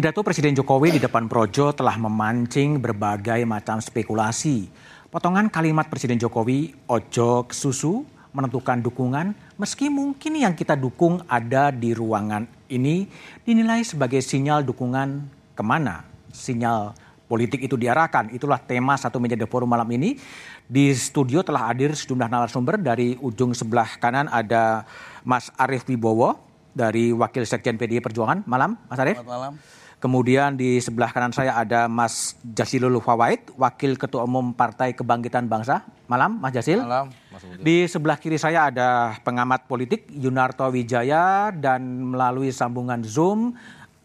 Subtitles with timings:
[0.00, 4.72] Pidato Presiden Jokowi di depan Projo telah memancing berbagai macam spekulasi.
[5.12, 11.92] Potongan kalimat Presiden Jokowi, ojo susu, menentukan dukungan, meski mungkin yang kita dukung ada di
[11.92, 13.12] ruangan ini,
[13.44, 16.96] dinilai sebagai sinyal dukungan ke mana sinyal
[17.28, 18.32] politik itu diarahkan.
[18.32, 20.16] Itulah tema satu meja The Forum malam ini.
[20.64, 24.88] Di studio telah hadir sejumlah narasumber dari ujung sebelah kanan ada
[25.28, 26.40] Mas Arief Wibowo
[26.72, 28.48] dari Wakil Sekjen PDI Perjuangan.
[28.48, 29.20] Malam, Mas Arief.
[29.20, 29.79] Selamat malam.
[30.00, 35.84] Kemudian di sebelah kanan saya ada Mas Jasilul Fawait, Wakil Ketua Umum Partai Kebangkitan Bangsa.
[36.08, 36.80] Malam, Mas Jasil.
[36.80, 37.60] Malam, Mas Budi.
[37.60, 41.84] Di sebelah kiri saya ada pengamat politik Yunarto Wijaya dan
[42.16, 43.52] melalui sambungan Zoom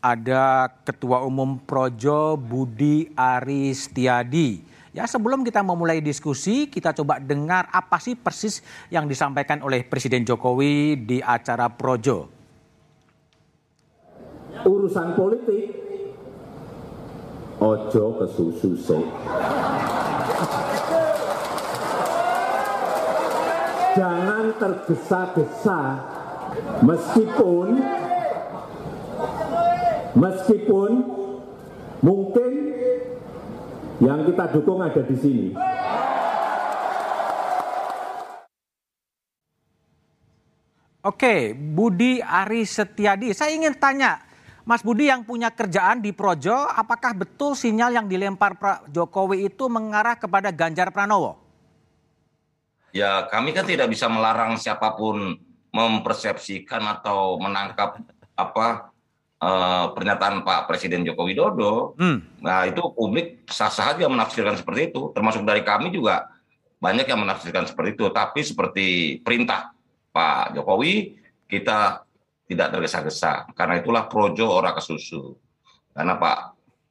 [0.04, 4.68] ada Ketua Umum Projo Budi Aristiadi.
[4.92, 8.60] Ya sebelum kita memulai diskusi, kita coba dengar apa sih persis
[8.92, 12.28] yang disampaikan oleh Presiden Jokowi di acara Projo.
[14.68, 15.85] Urusan politik
[17.66, 19.06] ojo ke susu sih.
[23.96, 25.80] Jangan tergesa-gesa
[26.84, 27.68] meskipun
[30.14, 30.92] meskipun
[32.04, 32.52] mungkin
[34.04, 35.48] yang kita dukung ada di sini.
[41.06, 44.25] Oke, Budi Ari Setiadi, saya ingin tanya,
[44.66, 49.70] Mas Budi yang punya kerjaan di Projo, apakah betul sinyal yang dilempar Pak Jokowi itu
[49.70, 51.38] mengarah kepada Ganjar Pranowo?
[52.90, 55.38] Ya, kami kan tidak bisa melarang siapa pun
[55.70, 58.02] mempersepsikan atau menangkap
[58.34, 58.90] apa
[59.38, 61.94] uh, pernyataan Pak Presiden Joko Widodo.
[62.02, 62.26] Hmm.
[62.42, 66.26] Nah, itu publik sah-sah saja menafsirkan seperti itu, termasuk dari kami juga
[66.82, 68.10] banyak yang menafsirkan seperti itu.
[68.10, 68.88] Tapi seperti
[69.22, 69.78] perintah
[70.10, 72.02] Pak Jokowi, kita
[72.46, 73.50] tidak tergesa-gesa.
[73.58, 75.38] Karena itulah projo ora kesusu.
[75.94, 76.38] Karena Pak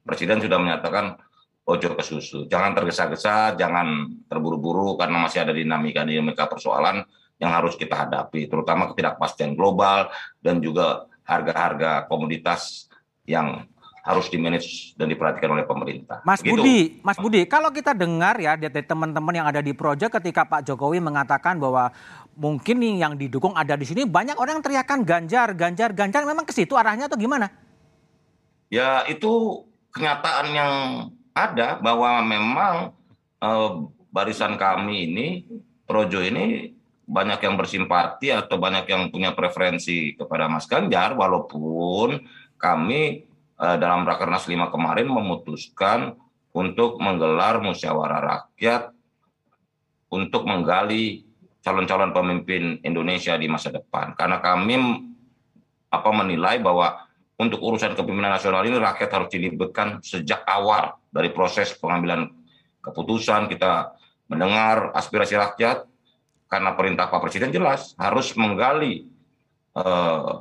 [0.05, 1.17] Presiden sudah menyatakan
[1.65, 2.45] ojo kesusu.
[2.45, 7.01] Jangan tergesa-gesa, jangan terburu-buru karena masih ada dinamika-dinamika persoalan
[7.41, 10.07] yang harus kita hadapi, terutama ketidakpastian global
[10.39, 12.87] dan juga harga-harga komoditas
[13.27, 13.65] yang
[14.05, 16.21] harus dimanage dan diperhatikan oleh pemerintah.
[16.21, 16.53] Mas gitu.
[16.53, 20.61] Budi, Mas Budi, kalau kita dengar ya dari teman-teman yang ada di proyek ketika Pak
[20.69, 21.89] Jokowi mengatakan bahwa
[22.35, 26.43] mungkin nih yang didukung ada di sini banyak orang yang teriakan Ganjar, Ganjar, Ganjar memang
[26.43, 27.49] ke situ arahnya atau gimana?
[28.67, 29.63] Ya itu
[29.95, 30.73] kenyataan yang
[31.31, 32.75] ada bahwa memang
[33.39, 33.69] eh,
[34.11, 35.27] barisan kami ini
[35.85, 36.73] Projo ini
[37.05, 42.25] banyak yang bersimpati atau banyak yang punya preferensi kepada Mas Ganjar walaupun
[42.59, 43.23] kami
[43.59, 46.17] eh, dalam Rakernas 5 kemarin memutuskan
[46.55, 48.95] untuk menggelar musyawarah rakyat
[50.07, 51.27] untuk menggali
[51.65, 54.13] calon-calon pemimpin Indonesia di masa depan.
[54.13, 54.77] Karena kami
[55.89, 57.09] apa menilai bahwa
[57.41, 62.29] untuk urusan kepemimpinan nasional ini rakyat harus dilibatkan sejak awal dari proses pengambilan
[62.85, 63.97] keputusan kita
[64.29, 65.89] mendengar aspirasi rakyat
[66.45, 69.09] karena perintah Pak Presiden jelas harus menggali
[69.73, 70.33] eh,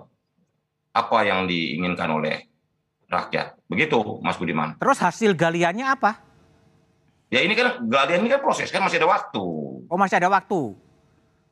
[0.95, 2.45] apa yang diinginkan oleh
[3.09, 3.57] rakyat.
[3.67, 4.77] Begitu Mas Budiman.
[4.77, 6.21] Terus hasil galiannya apa?
[7.33, 9.45] Ya ini kan galian ini kan proses kan masih ada waktu.
[9.89, 10.84] Oh masih ada waktu.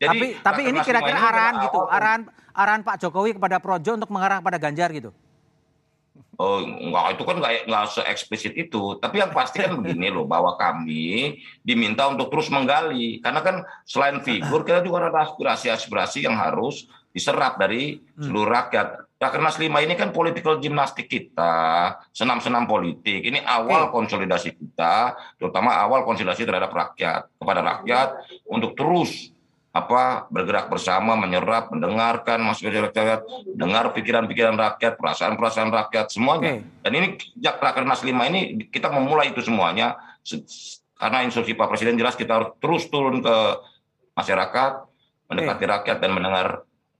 [0.02, 2.20] Jadi, tapi tapi ini kira-kira arahan gitu, arahan
[2.50, 5.14] arahan Pak Jokowi kepada Projo untuk mengarah pada Ganjar gitu.
[6.42, 8.98] Oh, enggak itu kan enggak enggak se-eksplisit itu.
[8.98, 14.18] Tapi yang pasti kan begini loh bahwa kami diminta untuk terus menggali karena kan selain
[14.26, 18.26] figur kita juga ada aspirasi-aspirasi yang harus diserap dari hmm.
[18.26, 19.06] seluruh rakyat.
[19.22, 23.22] Rakernas lima ini kan political gimnastik kita, senam-senam politik.
[23.22, 28.08] Ini awal konsolidasi kita, terutama awal konsolidasi terhadap rakyat, kepada rakyat
[28.50, 29.30] untuk terus
[29.72, 33.24] apa bergerak bersama menyerap mendengarkan masukan rakyat
[33.56, 36.84] dengar pikiran-pikiran rakyat perasaan-perasaan rakyat semuanya okay.
[36.84, 39.96] dan ini sejak rakernas lima ini kita memulai itu semuanya
[41.00, 43.36] karena instruksi Pak Presiden jelas kita harus terus turun ke
[44.12, 44.72] masyarakat
[45.32, 45.72] mendekati okay.
[45.72, 46.46] rakyat dan mendengar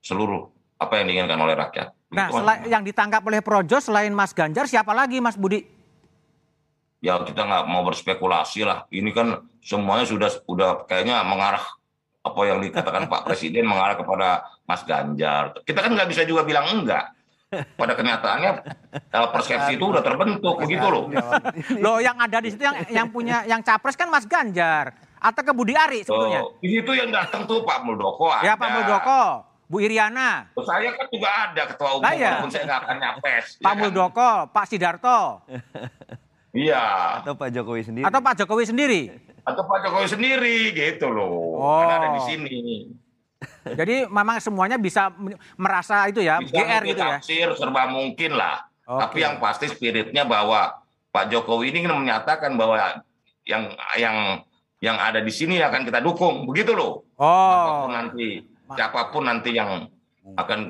[0.01, 0.49] seluruh
[0.81, 1.95] apa yang diinginkan oleh rakyat.
[2.13, 5.65] Nah, selain yang ditangkap oleh Projo selain Mas Ganjar siapa lagi Mas Budi?
[7.05, 8.89] Ya kita nggak mau berspekulasi lah.
[8.91, 11.63] Ini kan semuanya sudah sudah kayaknya mengarah
[12.23, 15.59] apa yang dikatakan Pak Presiden mengarah kepada Mas Ganjar.
[15.67, 17.11] Kita kan nggak bisa juga bilang enggak.
[17.53, 18.65] Pada kenyataannya
[19.13, 21.13] persepsi itu udah terbentuk begitu loh.
[21.77, 25.53] Loh yang ada di situ yang yang punya yang capres kan Mas Ganjar atau ke
[25.53, 26.41] Budi Ari sebetulnya.
[26.49, 28.47] Oh, di situ yang datang tuh Pak Muldoko ada.
[28.47, 29.53] Ya Pak Muldoko.
[29.69, 30.53] Bu Iriana.
[30.53, 32.37] Oh, saya kan juga ada ketua umum, nah, ya.
[32.37, 33.47] walaupun saya nggak akan nyapres.
[33.57, 33.81] Pak ya kan?
[33.81, 35.21] Muldoko, Pak Sidarto.
[36.53, 36.85] Iya.
[37.25, 38.05] Atau Pak Jokowi sendiri.
[38.05, 39.03] Atau Pak Jokowi sendiri
[39.43, 41.59] atau Pak Jokowi sendiri gitu loh.
[41.59, 41.83] Oh.
[41.83, 42.59] Kan ada di sini.
[43.63, 45.11] Jadi memang semuanya bisa
[45.59, 47.19] merasa itu ya, bisa GR gitu ya.
[47.19, 48.63] Tafsir serba mungkin lah.
[48.87, 53.03] Tapi yang pasti spiritnya bahwa Pak Jokowi ini menyatakan bahwa
[53.43, 54.17] yang yang
[54.83, 57.07] yang ada di sini akan kita dukung, begitu loh.
[57.19, 57.27] Oh.
[57.27, 58.27] Apa pun nanti
[58.75, 59.87] siapa pun nanti yang
[60.39, 60.61] akan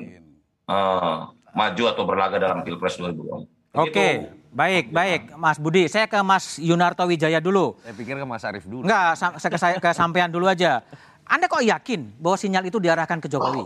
[0.69, 1.19] eh,
[1.53, 3.81] maju atau berlaga dalam Pilpres 2024.
[3.81, 4.09] Oke,
[4.53, 5.89] baik, baik, Mas Budi.
[5.89, 7.75] Saya ke Mas Yunarto Wijaya dulu.
[7.81, 8.85] Saya pikir ke Mas Arief dulu.
[8.85, 10.85] Enggak, sa- saya ke, saya ke sampean dulu aja.
[11.25, 13.65] Anda kok yakin bahwa sinyal itu diarahkan ke Jokowi?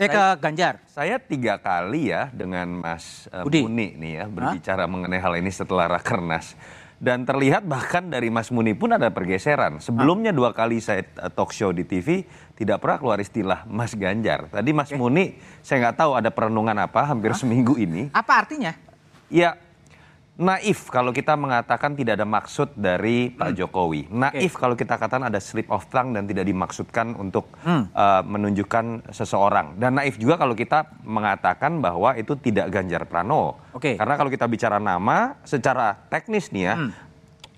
[0.00, 0.80] Eh ke Ganjar?
[0.88, 3.60] Saya tiga kali ya dengan Mas eh, Budi.
[3.60, 6.56] Muni nih ya berbicara mengenai hal ini setelah Rakernas.
[7.00, 9.80] Dan terlihat bahkan dari Mas Muni pun ada pergeseran.
[9.80, 12.24] Sebelumnya dua kali saya eh, talk show di TV
[12.56, 14.48] tidak pernah keluar istilah Mas Ganjar.
[14.48, 18.08] Tadi Mas Muni saya nggak tahu ada perenungan apa hampir seminggu ini.
[18.16, 18.72] Apa artinya?
[19.28, 19.56] Ya
[20.40, 24.08] naif kalau kita mengatakan tidak ada maksud dari Pak Jokowi.
[24.08, 29.76] Naif kalau kita katakan ada slip of tongue dan tidak dimaksudkan untuk uh, menunjukkan seseorang.
[29.76, 33.60] Dan naif juga kalau kita mengatakan bahwa itu tidak Ganjar Pranowo.
[33.76, 34.00] Oke.
[34.00, 36.74] Karena kalau kita bicara nama secara teknis nih ya,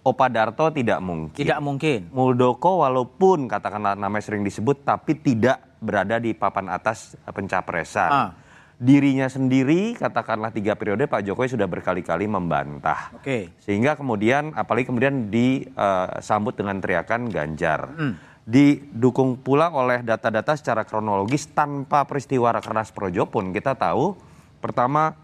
[0.02, 1.38] Opa Darto tidak mungkin.
[1.38, 2.10] Tidak mungkin.
[2.10, 8.10] Muldoko walaupun katakanlah namanya sering disebut tapi tidak berada di papan atas pencapresan.
[8.10, 8.30] Ah.
[8.82, 13.14] Dirinya sendiri katakanlah tiga periode Pak Jokowi sudah berkali-kali membantah.
[13.14, 13.54] Oke.
[13.62, 17.94] Sehingga kemudian apalagi kemudian disambut dengan teriakan Ganjar.
[17.94, 18.18] Hmm.
[18.42, 24.18] Didukung pula oleh data-data secara kronologis tanpa peristiwa Rakernas Projo pun kita tahu
[24.58, 25.14] pertama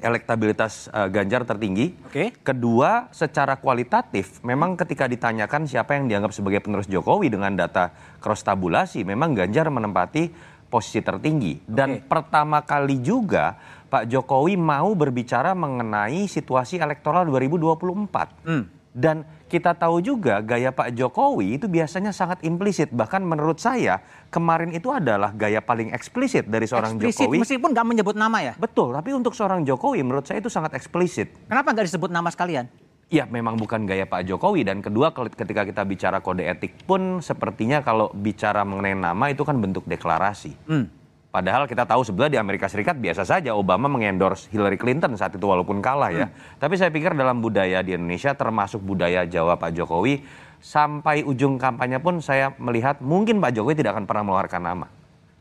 [0.00, 1.92] elektabilitas eh, Ganjar tertinggi.
[2.08, 2.32] Oke.
[2.40, 8.44] Kedua, secara kualitatif, memang ketika ditanyakan siapa yang dianggap sebagai penerus Jokowi dengan data cross
[8.44, 11.62] tabulasi, memang Ganjar menempati posisi tertinggi.
[11.66, 12.06] Dan Oke.
[12.10, 18.46] pertama kali juga Pak Jokowi mau berbicara mengenai situasi elektoral 2024.
[18.46, 18.64] Hmm.
[18.96, 22.88] Dan kita tahu juga gaya Pak Jokowi itu biasanya sangat implisit.
[22.88, 24.00] Bahkan menurut saya
[24.32, 27.44] kemarin itu adalah gaya paling eksplisit dari seorang Eksplisit Jokowi.
[27.44, 28.54] meskipun nggak menyebut nama ya.
[28.56, 31.28] Betul, tapi untuk seorang Jokowi menurut saya itu sangat eksplisit.
[31.44, 32.72] Kenapa nggak disebut nama sekalian?
[33.06, 37.78] Ya memang bukan gaya Pak Jokowi dan kedua ketika kita bicara kode etik pun sepertinya
[37.78, 40.58] kalau bicara mengenai nama itu kan bentuk deklarasi.
[40.66, 40.90] Hmm.
[41.30, 45.46] Padahal kita tahu sebenarnya di Amerika Serikat biasa saja Obama mengendorse Hillary Clinton saat itu
[45.46, 46.26] walaupun kalah ya.
[46.58, 50.26] Tapi saya pikir dalam budaya di Indonesia termasuk budaya Jawa Pak Jokowi
[50.58, 54.86] sampai ujung kampanye pun saya melihat mungkin Pak Jokowi tidak akan pernah mengeluarkan nama.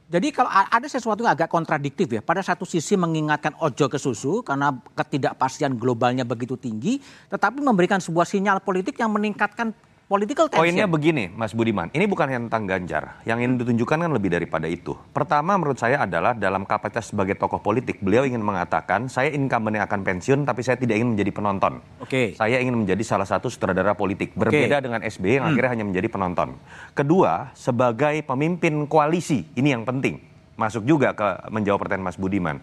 [0.06, 4.46] Jadi kalau ada sesuatu yang agak kontradiktif ya, pada satu sisi mengingatkan ojo ke susu
[4.46, 7.02] karena ketidakpastian globalnya begitu tinggi,
[7.34, 9.74] tetapi memberikan sebuah sinyal politik yang meningkatkan
[10.06, 10.62] political tension.
[10.62, 13.04] Poinnya begini, Mas Budiman, ini bukan hanya tentang Ganjar.
[13.26, 14.94] Yang ingin ditunjukkan kan lebih daripada itu.
[15.12, 19.86] Pertama menurut saya adalah dalam kapasitas sebagai tokoh politik, beliau ingin mengatakan, saya incumbent yang
[19.86, 21.82] akan pensiun, tapi saya tidak ingin menjadi penonton.
[21.98, 22.38] Oke.
[22.38, 24.38] Saya ingin menjadi salah satu sutradara politik.
[24.38, 26.50] Berbeda dengan SBY yang akhirnya hanya menjadi penonton.
[26.94, 30.22] Kedua, sebagai pemimpin koalisi, ini yang penting.
[30.56, 32.62] Masuk juga ke menjawab pertanyaan Mas Budiman.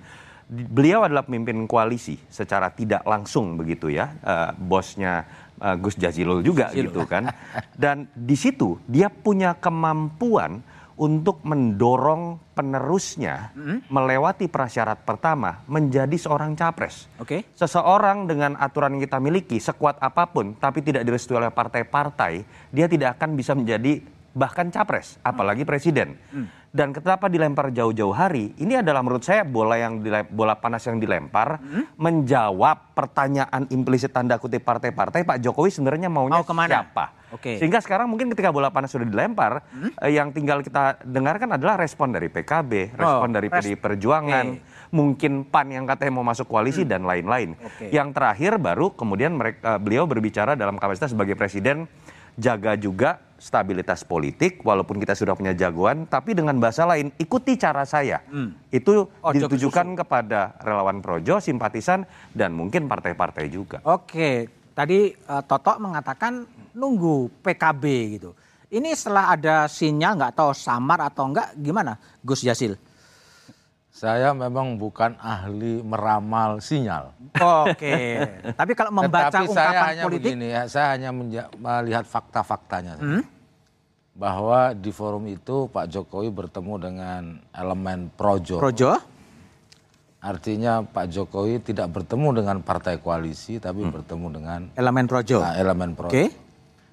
[0.48, 5.24] Di- Beliau adalah pemimpin koalisi secara tidak langsung begitu ya, eh, bosnya
[5.62, 7.30] eh, Gus Jazilul juga gitu kan.
[7.72, 10.60] Dan di situ dia punya kemampuan
[11.02, 13.50] untuk mendorong penerusnya
[13.88, 17.08] melewati prasyarat pertama menjadi seorang capres.
[17.16, 17.48] Oke.
[17.56, 22.86] Seseorang dengan aturan yang kita miliki sekuat apa pun tapi tidak direstui oleh partai-partai, dia
[22.86, 26.16] tidak akan bisa menjadi bahkan capres, apalagi presiden.
[26.68, 28.56] Dan kenapa dilempar jauh-jauh hari?
[28.56, 31.60] Ini adalah menurut saya bola yang dile- bola panas yang dilempar
[31.96, 36.72] menjawab pertanyaan implisit tanda kutip partai-partai Pak Jokowi sebenarnya maunya Mau ke mana?
[36.80, 37.12] siapa?
[37.28, 37.56] Oke.
[37.56, 39.64] Sehingga sekarang mungkin ketika bola panas sudah dilempar,
[40.00, 44.46] eh, yang tinggal kita dengarkan adalah respon dari PKB, respon Oh, dari res- PDI Perjuangan,
[44.90, 47.52] mungkin PAN yang katanya mau masuk koalisi dan lain-lain.
[47.58, 47.88] Oke.
[47.88, 51.84] Yang terakhir baru kemudian mereka beliau berbicara dalam kapasitas sebagai presiden
[52.34, 57.82] jaga juga stabilitas politik walaupun kita sudah punya jagoan tapi dengan bahasa lain ikuti cara
[57.82, 58.22] saya.
[58.70, 63.82] Itu Ojo ditujukan kepada relawan Projo, simpatisan dan mungkin partai-partai juga.
[63.82, 66.46] Oke, tadi eh, Toto mengatakan
[66.78, 67.84] nunggu PKB
[68.14, 68.30] gitu.
[68.72, 72.78] Ini setelah ada sinyal nggak tahu samar atau enggak gimana Gus Jasil?
[74.02, 77.14] Saya memang bukan ahli meramal sinyal.
[77.38, 78.18] Oke,
[78.58, 81.10] tapi kalau membaca Tetapi saya ungkapan hanya politik, begini ya, saya hanya
[81.54, 82.98] melihat fakta-faktanya.
[82.98, 83.22] Hmm?
[84.18, 87.22] Bahwa di forum itu Pak Jokowi bertemu dengan
[87.54, 88.58] elemen projo.
[88.58, 88.98] Projo,
[90.18, 93.90] Artinya Pak Jokowi tidak bertemu dengan partai koalisi, tapi Hmm.
[93.90, 95.42] bertemu dengan elemen Projo.
[95.42, 96.10] nah, elemen projo.
[96.10, 96.26] Oke.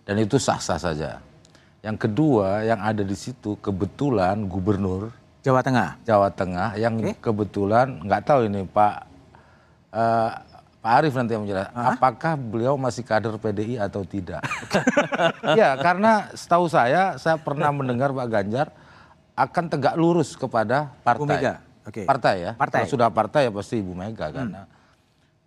[0.06, 1.22] Dan itu sah-sah saja.
[1.82, 5.90] Yang kedua, yang ada di situ kebetulan gubernur Jawa Tengah.
[6.04, 7.16] Jawa Tengah yang Oke.
[7.20, 8.96] kebetulan nggak tahu ini Pak
[9.96, 10.32] eh,
[10.80, 14.40] Pak Arief nanti yang menjelaskan apakah beliau masih kader PDI atau tidak.
[15.60, 18.68] ya karena setahu saya saya pernah mendengar Pak Ganjar
[19.36, 21.60] akan tegak lurus kepada Bu Mega.
[21.60, 21.88] partai.
[21.88, 22.02] Oke.
[22.08, 22.52] Partai ya.
[22.56, 22.80] Partai.
[22.84, 24.68] Kalau sudah partai ya pasti Ibu Mega karena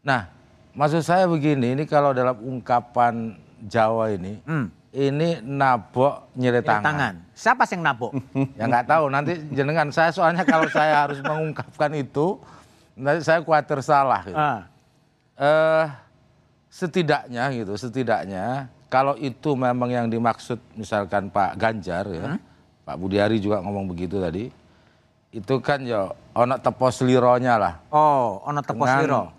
[0.03, 0.27] Nah,
[0.75, 4.43] maksud saya begini, ini kalau dalam ungkapan Jawa ini,
[4.93, 6.85] ini nabok Dari tangan.
[6.85, 7.15] tangan.
[7.33, 8.13] Siapa sih yang nabok?
[8.61, 12.37] Ya nggak tahu nanti jenengan saya soalnya kalau saya harus mengungkapkan itu
[12.93, 14.21] nanti saya khawatir salah.
[14.23, 14.37] Gitu.
[14.37, 14.69] Ah,
[15.33, 15.87] Eh,
[16.69, 22.37] setidaknya gitu, setidaknya kalau itu memang yang dimaksud misalkan Pak Ganjar ya,
[22.85, 24.53] Pak Budiari juga ngomong begitu tadi,
[25.33, 29.33] itu kan ya ono tepos lironya lah Oh, ono tepos liro.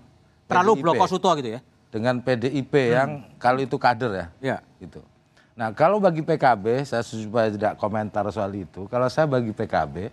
[0.49, 1.61] Terlalu bloko suto gitu ya?
[1.93, 4.25] dengan PDIP yang kalau itu kader ya.
[4.41, 4.57] Ya.
[4.81, 4.97] gitu.
[5.53, 8.89] Nah kalau bagi PKB, saya supaya tidak komentar soal itu.
[8.89, 10.09] Kalau saya bagi PKB,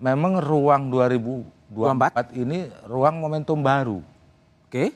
[0.00, 4.00] memang ruang 2024 ini ruang momentum baru
[4.64, 4.92] Oke,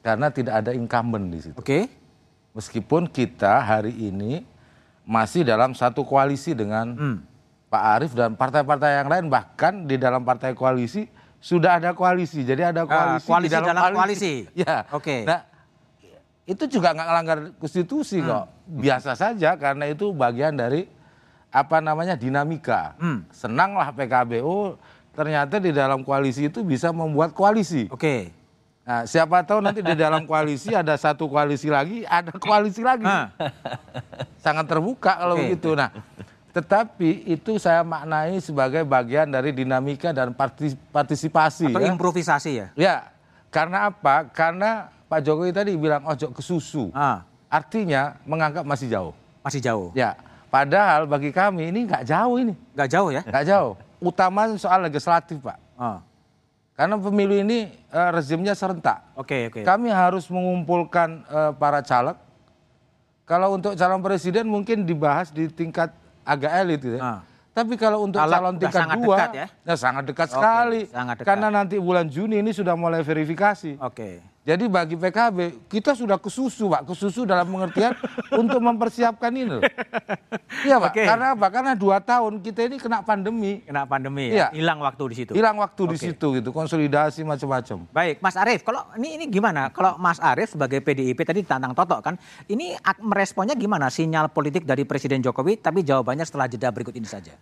[0.00, 1.58] karena tidak ada incumbent di situ.
[1.58, 1.86] oke.
[2.54, 4.40] Meskipun kita hari ini
[5.04, 7.18] masih dalam satu koalisi dengan Hmm.
[7.66, 12.46] Pak Arief dan partai-partai yang lain, bahkan di dalam partai koalisi sudah ada koalisi.
[12.46, 14.32] Jadi ada koalisi, koalisi di dalam, dalam koalisi.
[14.62, 14.86] Ya.
[14.94, 15.26] Oke.
[15.26, 15.42] Nah
[16.46, 18.28] itu juga nggak melanggar konstitusi Hmm.
[18.30, 18.44] kok.
[18.66, 20.86] Biasa saja karena itu bagian dari
[21.50, 22.94] apa namanya dinamika.
[22.96, 23.26] Hmm.
[23.30, 24.78] Senanglah PKBU
[25.10, 27.90] ternyata di dalam koalisi itu bisa membuat koalisi.
[27.90, 28.30] Oke.
[28.86, 33.02] Nah, siapa tahu nanti di dalam koalisi ada satu koalisi lagi, ada koalisi lagi.
[33.02, 33.34] Ah.
[34.38, 35.42] Sangat terbuka kalau Oke.
[35.50, 35.74] begitu.
[35.74, 35.90] Nah,
[36.54, 41.66] tetapi itu saya maknai sebagai bagian dari dinamika dan partis- partisipasi.
[41.66, 41.90] Atau ya.
[41.90, 42.66] improvisasi ya?
[42.78, 42.94] Ya,
[43.50, 44.30] karena apa?
[44.30, 44.86] Karena
[45.16, 46.92] Pak Jokowi tadi bilang ojo ke susu.
[46.92, 49.16] Ah, Artinya menganggap masih jauh.
[49.40, 49.88] masih jauh.
[49.96, 50.12] Ya,
[50.52, 53.22] padahal bagi kami ini nggak jauh ini, Nggak jauh ya?
[53.24, 53.72] nggak jauh.
[53.96, 55.56] Utama soal legislatif Pak.
[55.80, 56.04] Ah,
[56.76, 59.00] Karena pemilu ini eh, rezimnya serentak.
[59.16, 59.64] Oke, oke.
[59.64, 62.20] Kami harus mengumpulkan eh, para caleg.
[63.24, 65.96] Kalau untuk calon presiden mungkin dibahas di tingkat
[66.28, 67.16] agak elit gitu ya.
[67.16, 67.20] Ah.
[67.56, 69.74] Tapi kalau untuk Caleg calon tingkat sangat dua, dekat ya?
[69.80, 70.80] sangat dekat Oke, sekali.
[70.92, 71.28] sangat dekat.
[71.32, 73.80] Karena nanti bulan Juni ini sudah mulai verifikasi.
[73.80, 74.35] Oke.
[74.46, 77.98] Jadi bagi PKB kita sudah kesusu pak, kesusu dalam pengertian
[78.40, 79.62] untuk mempersiapkan ini loh.
[80.62, 81.02] Iya pak, Oke.
[81.02, 81.46] karena apa?
[81.50, 84.54] Karena dua tahun kita ini kena pandemi, Kena pandemi Iya.
[84.54, 84.62] ya?
[84.62, 85.32] Hilang waktu di situ.
[85.34, 86.06] hilang waktu di Oke.
[86.06, 87.90] situ gitu, konsolidasi macam-macam.
[87.90, 89.74] Baik, Mas Arief, kalau ini ini gimana?
[89.74, 92.14] Kalau Mas Arief sebagai PDIP tadi tantang Toto kan,
[92.46, 93.90] ini meresponnya gimana?
[93.90, 97.34] Sinyal politik dari Presiden Jokowi, tapi jawabannya setelah jeda berikut ini saja.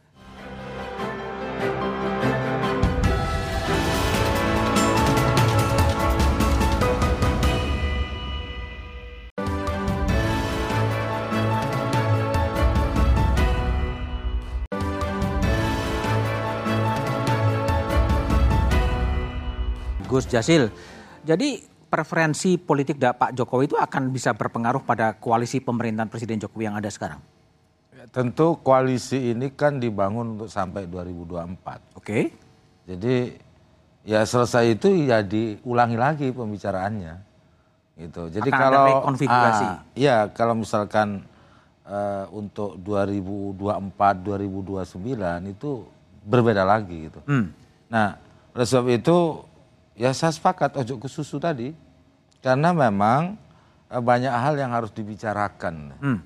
[20.14, 20.70] Gus Jasil,
[21.26, 21.58] jadi
[21.90, 26.86] preferensi politik Pak Jokowi itu akan bisa berpengaruh pada koalisi pemerintahan Presiden Jokowi yang ada
[26.90, 27.18] sekarang.
[27.90, 31.98] Ya, Tentu koalisi ini kan dibangun untuk sampai 2024.
[31.98, 32.34] Oke.
[32.86, 33.38] Jadi
[34.06, 37.14] ya selesai itu ya diulangi lagi pembicaraannya.
[37.94, 38.22] Gitu.
[38.26, 39.66] Jadi Akan kalau rekonfigurasi.
[39.66, 41.22] Ah, ya kalau misalkan
[41.86, 45.86] eh, untuk 2024 2029 itu
[46.26, 47.22] berbeda lagi gitu.
[47.30, 47.54] Hmm.
[47.86, 48.18] Nah,
[48.50, 49.46] oleh sebab itu
[49.94, 51.74] ya saya sepakat ojo ke susu tadi
[52.42, 53.38] karena memang
[53.88, 55.74] eh, banyak hal yang harus dibicarakan.
[55.98, 56.18] Hmm.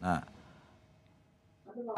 [0.00, 0.22] Nah,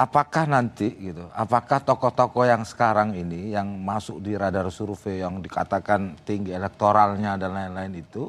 [0.00, 6.18] apakah nanti gitu, apakah tokoh-tokoh yang sekarang ini yang masuk di radar survei yang dikatakan
[6.24, 8.26] tinggi elektoralnya dan lain-lain itu,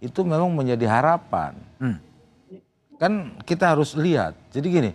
[0.00, 1.52] itu memang menjadi harapan.
[1.76, 1.98] Hmm.
[3.00, 4.36] Kan kita harus lihat.
[4.52, 4.90] Jadi gini,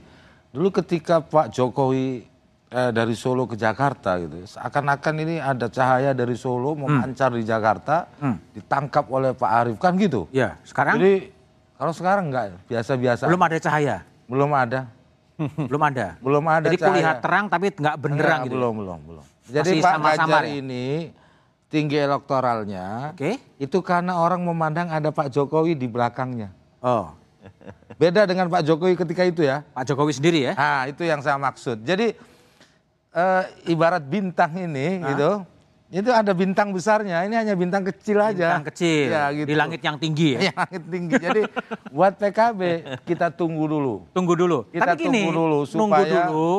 [0.53, 2.34] dulu ketika Pak Jokowi
[2.75, 8.11] eh, dari Solo ke Jakarta gitu, seakan-akan ini ada cahaya dari Solo memancar di Jakarta,
[8.19, 8.35] Hmm.
[8.51, 10.27] ditangkap oleh Pak Arief kan gitu.
[10.35, 11.31] Ya, sekarang Jadi
[11.79, 13.23] kalau sekarang enggak, biasa-biasa.
[13.31, 14.79] belum ada cahaya, belum ada.
[15.71, 16.07] belum ada.
[16.19, 18.55] Belum ada Jadi kulihat terang tapi nggak benderang Enggak, gitu.
[18.59, 19.25] Belum, belum, belum.
[19.45, 20.53] Jadi Masih Pak Ganjar ya?
[20.57, 20.85] ini
[21.65, 23.35] tinggi elektoralnya Oke.
[23.59, 26.51] itu karena orang memandang ada Pak Jokowi di belakangnya.
[26.79, 27.11] Oh,
[27.95, 29.61] Beda dengan Pak Jokowi ketika itu ya.
[29.71, 30.53] Pak Jokowi sendiri ya?
[30.57, 31.83] Nah, itu yang saya maksud.
[31.83, 32.17] Jadi
[33.15, 35.47] eh, ibarat bintang ini gitu.
[35.85, 38.57] Itu ada bintang besarnya, ini hanya bintang kecil aja.
[38.57, 39.47] Bintang kecil Ya, gitu.
[39.47, 40.39] di langit yang tinggi ya.
[40.51, 41.13] Yang langit tinggi.
[41.15, 41.41] Jadi
[41.89, 42.61] buat PKB
[43.05, 43.95] kita tunggu dulu.
[44.11, 44.67] Tunggu dulu.
[44.67, 46.53] Kita tapi gini, tunggu dulu nunggu supaya- dulu,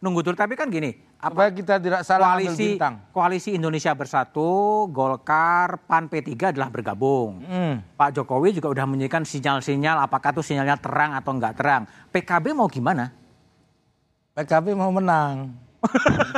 [0.00, 0.34] nunggu dulu.
[0.34, 0.90] Tapi kan gini,
[1.20, 2.94] Supaya kita tidak salah ambil koalisi bintang.
[3.12, 4.48] koalisi Indonesia Bersatu,
[4.88, 7.44] Golkar, Pan P3 adalah bergabung.
[7.44, 7.84] Hmm.
[7.94, 11.82] Pak Jokowi juga udah menunjukkan sinyal-sinyal apakah itu sinyalnya terang atau enggak terang.
[12.08, 13.12] PKB mau gimana?
[14.32, 15.52] PKB mau menang.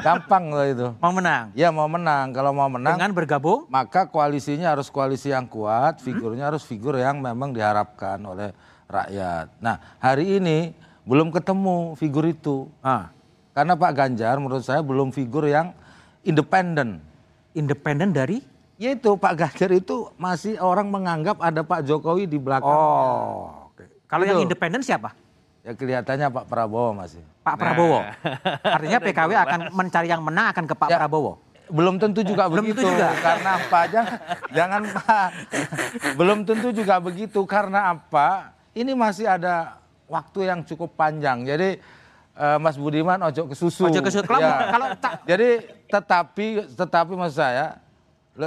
[0.06, 0.88] Gampang loh itu.
[1.02, 2.30] Mau menang Ya mau menang.
[2.30, 3.66] Kalau mau menang, dengan bergabung?
[3.66, 8.54] maka koalisinya harus koalisi yang kuat, figurnya harus figur yang memang diharapkan oleh
[8.86, 9.50] rakyat.
[9.58, 10.70] Nah hari ini
[11.02, 12.70] belum ketemu figur itu.
[12.78, 13.10] Ah,
[13.52, 15.74] Karena Pak Ganjar menurut saya belum figur yang
[16.22, 17.02] independen.
[17.52, 18.40] independen dari
[18.80, 22.66] Ya itu Pak Ganjar itu masih orang menganggap ada Pak Jokowi di belakang.
[22.72, 23.70] Oh.
[24.08, 24.50] Kalau yang Itu.
[24.50, 25.14] independen siapa?
[25.62, 27.22] Ya kelihatannya Pak Prabowo masih.
[27.40, 28.02] Pak Prabowo.
[28.76, 30.98] Artinya PKW akan mencari yang menang akan ke Pak Ya.
[30.98, 31.38] Prabowo.
[31.70, 32.82] Belum tentu juga Belum begitu.
[32.82, 33.08] tentu juga.
[33.24, 33.80] Karena apa?
[33.86, 34.16] Jangan,
[34.50, 35.28] jangan Pak.
[36.18, 37.40] Belum tentu juga begitu.
[37.46, 38.50] Karena apa?
[38.74, 39.78] Ini masih ada
[40.10, 41.46] waktu yang cukup panjang.
[41.46, 41.78] Jadi
[42.34, 43.86] eh, Mas Budiman ojo ke susu.
[43.86, 44.26] Ojo ke susu.
[44.26, 44.66] Kalau- Ya.
[44.66, 45.48] kalau tak- Jadi
[45.86, 47.78] tetapi tetapi maksud saya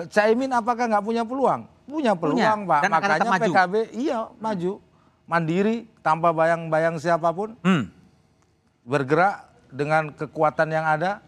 [0.09, 1.61] Caimin apakah nggak punya peluang?
[1.85, 2.79] Punya peluang, Pak.
[2.81, 3.37] Dan Makanya.
[3.39, 4.81] PKB iya maju.
[5.25, 7.89] Mandiri tanpa bayang-bayang siapa pun Hmm.
[8.85, 11.19] bergerak dengan kekuatan yang ada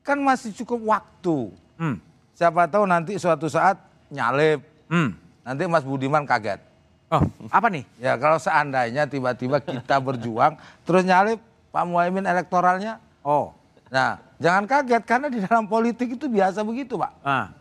[0.00, 1.50] kan masih cukup waktu.
[1.76, 1.98] Hmm.
[2.32, 4.62] Siapa tahu nanti suatu saat nyalip.
[4.86, 5.18] Hmm.
[5.42, 6.62] Nanti Mas Budiman kaget.
[7.06, 7.86] Oh, apa nih?
[7.98, 13.02] Ya kalau seandainya tiba-tiba kita berjuang terus nyalip Pak Muhaimin elektoralnya.
[13.22, 13.50] Oh.
[13.86, 17.12] Nah, jangan kaget karena di dalam politik itu biasa begitu, Pak.
[17.22, 17.54] Ah.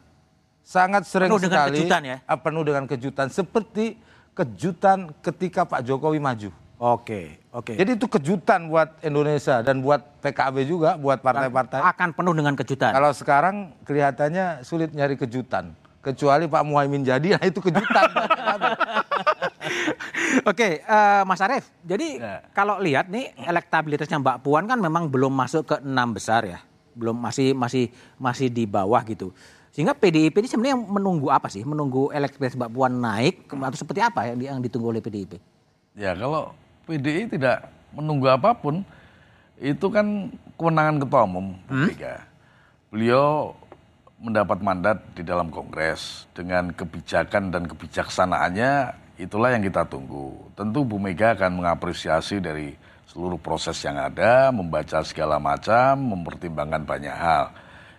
[0.66, 2.18] Sangat sering Penuh dengan sekali kejutan ya?
[2.26, 4.02] ah, penuh dengan kejutan seperti
[4.36, 6.52] kejutan ketika Pak Jokowi maju.
[6.76, 7.72] Oke, oke.
[7.72, 11.80] Jadi itu kejutan buat Indonesia dan buat PKB juga, buat partai-partai.
[11.80, 12.92] akan penuh dengan kejutan.
[12.92, 15.72] Kalau sekarang kelihatannya sulit nyari kejutan.
[16.04, 18.06] Kecuali Pak Muhaimin jadi, nah itu kejutan.
[20.46, 21.66] Oke, eh, Mas Arief.
[21.82, 22.44] Jadi Ya.
[22.52, 26.60] kalau lihat nih elektabilitasnya Mbak Puan kan memang belum masuk ke enam besar ya,
[26.94, 29.32] belum masih masih masih di bawah gitu.
[29.76, 31.60] Sehingga PDIP ini sebenarnya menunggu apa sih?
[31.68, 35.36] Menunggu elektabilitas Mbak Puan naik atau seperti apa yang, yang ditunggu oleh PDIP?
[36.00, 36.56] Ya kalau
[36.88, 38.88] PDI tidak menunggu apa pun,
[39.60, 42.24] itu kan kewenangan ketua umum Mega.
[42.88, 43.52] Beliau
[44.16, 50.56] mendapat mandat di dalam kongres dengan kebijakan dan kebijaksanaannya itulah yang kita tunggu.
[50.56, 52.80] Tentu Bu Mega akan mengapresiasi dari
[53.12, 57.52] seluruh proses yang ada, membaca segala macam, mempertimbangkan banyak hal.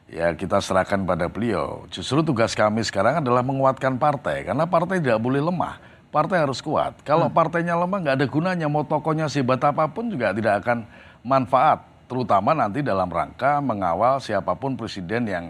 [0.07, 1.83] Ya kita serahkan pada beliau.
[1.91, 5.83] Justru tugas kami sekarang adalah menguatkan partai karena partai tidak boleh lemah.
[6.15, 6.95] Partai harus kuat.
[7.03, 8.71] Kalau partainya lemah nggak ada gunanya.
[8.71, 10.87] Mau tokonya sehebat apa pun juga tidak akan
[11.27, 11.83] manfaat.
[12.07, 15.45] Terutama nanti dalam rangka mengawal siapa pun presiden yang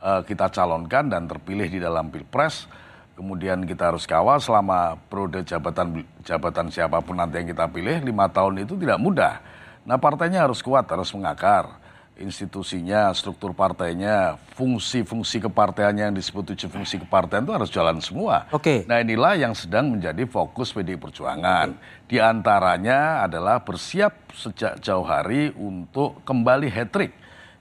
[0.00, 2.64] eh, kita calonkan dan terpilih di dalam pilpres.
[3.12, 8.24] Kemudian kita harus kawal selama periode jabatan jabatan siapa pun nanti yang kita pilih lima
[8.32, 9.44] tahun itu tidak mudah.
[9.84, 11.81] Nah partainya harus kuat, harus mengakar
[12.22, 18.46] institusinya, struktur partainya, fungsi-fungsi kepartaiannya yang disebut tujuh fungsi kepartaian itu harus jalan semua.
[18.54, 18.86] Oke.
[18.86, 21.74] Nah inilah yang sedang menjadi fokus PDI Perjuangan.
[22.06, 27.10] Di antaranya adalah bersiap sejak jauh hari untuk kembali hat-trick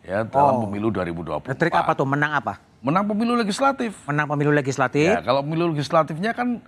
[0.06, 1.58] ya dalam pemilu 2024.
[1.58, 2.06] Trik apa tuh?
[2.06, 2.62] Menang apa?
[2.82, 3.98] Menang pemilu legislatif.
[4.06, 5.06] Menang pemilu legislatif.
[5.10, 6.62] Ya, kalau pemilu legislatifnya kan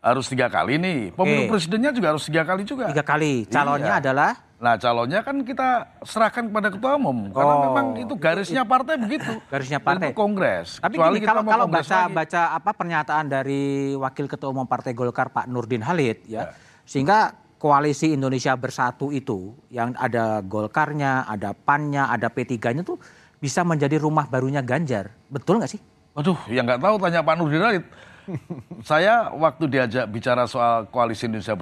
[0.00, 1.00] harus tiga kali nih.
[1.12, 1.50] Pemilu Oke.
[1.56, 2.88] presidennya juga harus tiga kali juga.
[2.94, 3.44] Tiga kali.
[3.50, 4.02] Calonnya Iya.
[4.06, 5.68] adalah Nah calonnya kan kita
[6.00, 7.62] serahkan kepada ketua umum karena Oh.
[7.62, 9.28] memang itu garisnya partai begitu.
[9.46, 10.10] Garisnya partai.
[10.10, 10.80] itu kongres.
[10.80, 12.14] Tapi Kecuali gini, kita kalau kongres baca lagi.
[12.14, 13.62] baca apa pernyataan dari
[13.94, 19.92] Wakil Ketua Umum Partai Golkar Pak Nurdin Halid ya, sehingga koalisi Indonesia Bersatu itu yang
[19.94, 22.96] ada Golkarnya, ada PAN-nya, ada P3-nya tuh
[23.36, 25.12] bisa menjadi rumah barunya Ganjar.
[25.26, 25.80] Betul nggak sih?
[26.12, 27.84] Waduh, yang nggak tahu tanya Pak Nurdin Halid.
[28.82, 31.54] Saya waktu diajak bicara soal koalisi Indonesia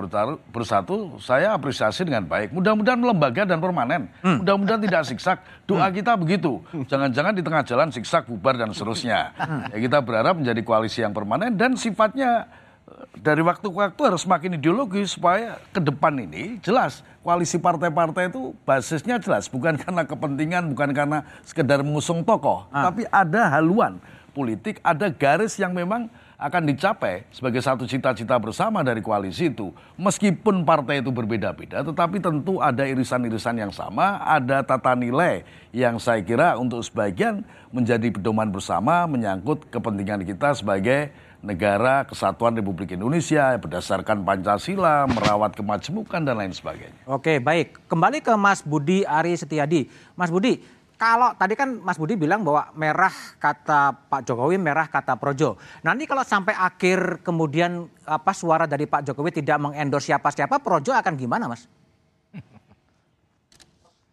[0.51, 2.53] Bersatu, saya apresiasi dengan baik.
[2.53, 4.09] Mudah-mudahan lembaga dan permanen.
[4.21, 5.39] Mudah-mudahan tidak siksak.
[5.65, 6.61] Doa kita begitu.
[6.89, 9.33] Jangan-jangan di tengah jalan siksak, bubar dan seterusnya.
[9.73, 12.49] Ya, kita berharap menjadi koalisi yang permanen dan sifatnya
[12.89, 18.29] eh, dari waktu ke waktu harus semakin ideologis supaya ke depan ini jelas koalisi partai-partai
[18.29, 23.97] itu basisnya jelas bukan karena kepentingan bukan karena sekedar mengusung tokoh tapi ada haluan
[24.37, 30.67] politik ada garis yang memang akan dicapai sebagai satu cita-cita bersama dari koalisi itu meskipun
[30.67, 36.59] partai itu berbeda-beda tetapi tentu ada irisan-irisan yang sama ada tata nilai yang saya kira
[36.59, 45.05] untuk sebagian menjadi pedoman bersama menyangkut kepentingan kita sebagai negara kesatuan Republik Indonesia berdasarkan Pancasila,
[45.05, 47.05] merawat kemajemukan dan lain sebagainya.
[47.05, 47.85] Oke, baik.
[47.85, 49.93] Kembali ke Mas Budi Ari Setiadi.
[50.17, 50.65] Mas Budi,
[51.05, 55.61] kalau tadi kan Mas Budi bilang bahwa merah kata Pak Jokowi, merah kata Projo.
[55.85, 61.13] Nanti kalau sampai akhir kemudian apa suara dari Pak Jokowi tidak mengendorse siapa-siapa, Projo akan
[61.21, 61.69] gimana, Mas?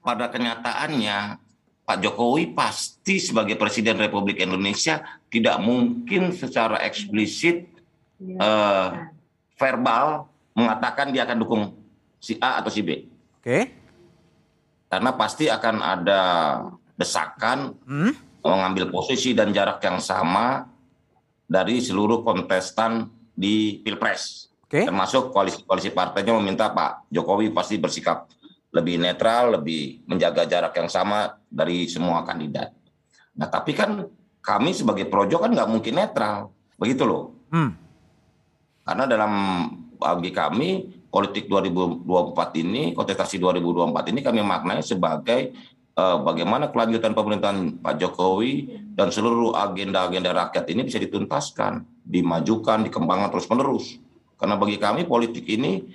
[0.01, 1.37] pada kenyataannya
[1.85, 7.69] Pak Jokowi pasti sebagai Presiden Republik Indonesia tidak mungkin secara eksplisit
[8.19, 8.87] eh,
[9.55, 10.27] verbal
[10.57, 11.63] mengatakan dia akan dukung
[12.19, 13.07] si A atau si B.
[13.39, 13.71] Oke.
[14.91, 16.21] Karena pasti akan ada
[17.01, 18.13] desakan Hmm?
[18.41, 20.65] mengambil posisi dan jarak yang sama
[21.45, 23.05] dari seluruh kontestan
[23.37, 24.49] di Pilpres.
[24.65, 24.87] Oke.
[24.87, 28.31] Termasuk koalisi-koalisi partainya meminta Pak Jokowi pasti bersikap
[28.71, 32.71] lebih netral, lebih menjaga jarak yang sama dari semua kandidat.
[33.35, 34.07] Nah, tapi kan
[34.39, 37.35] kami sebagai projo kan nggak mungkin netral, begitu loh.
[37.51, 37.75] Hmm.
[38.87, 39.33] Karena dalam
[39.99, 40.69] bagi kami
[41.11, 45.51] politik 2024 ini, kontestasi 2024 ini kami maknai sebagai
[45.95, 53.29] uh, bagaimana kelanjutan pemerintahan Pak Jokowi dan seluruh agenda-agenda rakyat ini bisa dituntaskan, dimajukan, dikembangkan
[53.31, 53.99] terus-menerus.
[54.39, 55.85] Karena bagi kami politik ini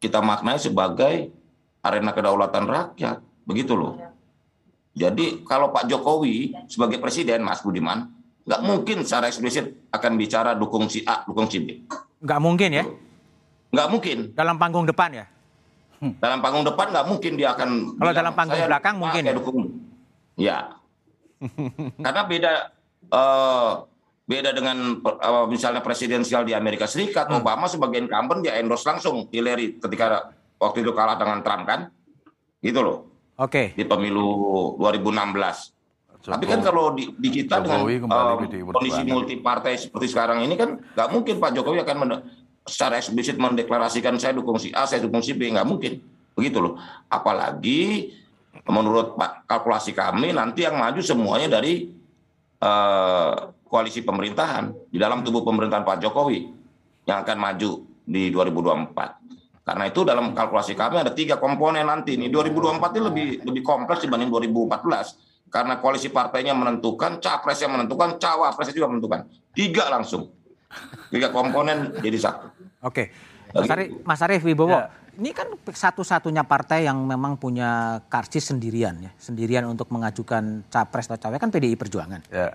[0.00, 1.30] kita maknai sebagai
[1.84, 3.94] arena kedaulatan rakyat, begitu loh.
[4.96, 8.08] Jadi kalau Pak Jokowi sebagai presiden, Mas Budiman,
[8.48, 11.84] nggak mungkin secara eksplisit akan bicara dukung si A, dukung si B.
[12.24, 12.84] Nggak mungkin ya?
[13.70, 14.18] Nggak mungkin.
[14.32, 15.26] Dalam panggung depan ya?
[16.00, 17.96] Dalam panggung depan nggak mungkin dia akan.
[17.96, 19.58] Kalau dalam panggung "Saya belakang mungkin saya ya?" dukung.
[20.36, 20.58] Ya.
[22.04, 22.52] Karena beda
[23.12, 23.70] eh,
[24.26, 27.40] beda dengan eh, misalnya presidensial di Amerika Serikat, Hmm.
[27.40, 31.80] Obama sebagai incumbent dia endorse langsung Hillary ketika waktu itu kalah dengan Trump kan,
[32.60, 32.98] gitu loh
[33.36, 33.72] Oke.
[33.76, 35.76] di pemilu 2016.
[36.26, 40.42] Tapi kan kalau di, di kita Jokowi dengan kembali eh, kondisi multi partai seperti sekarang
[40.42, 41.96] ini kan nggak mungkin Pak Jokowi akan
[42.66, 46.02] secara eksplisit mendeklarasikan saya dukung si A, saya dukung si B, nggak mungkin.
[46.34, 46.76] Begitu loh.
[47.08, 48.12] Apalagi
[48.66, 51.88] menurut Pak kalkulasi kami nanti yang maju semuanya dari
[52.60, 53.34] eh,
[53.66, 56.50] koalisi pemerintahan di dalam tubuh pemerintahan Pak Jokowi
[57.06, 57.70] yang akan maju
[58.02, 59.66] di 2024.
[59.66, 62.14] Karena itu dalam kalkulasi kami ada tiga komponen nanti.
[62.14, 68.74] Nih 2024 ini lebih lebih kompleks dibanding 2014 karena koalisi partainya menentukan, capresnya menentukan, cawapresnya
[68.74, 69.20] juga menentukan.
[69.54, 70.30] Tiga langsung.
[71.10, 72.55] Tiga komponen jadi satu.
[72.86, 73.10] Oke.
[73.50, 74.78] Mas Arief, Mas Arief Wibowo,
[75.16, 81.28] ini kan satu-satunya partai yang memang punya karcis sendirian ya, sendirian untuk mengajukan capres atau
[81.28, 82.20] cawek kan PDI Perjuangan.
[82.28, 82.52] Ya.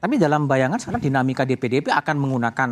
[0.00, 2.70] Tapi dalam bayangan sekarang dinamika di PDIP akan menggunakan